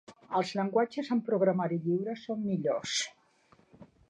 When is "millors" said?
2.49-2.99